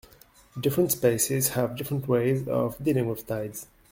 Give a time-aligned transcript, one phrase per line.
[0.59, 3.67] Different species have different ways of dealing with tides.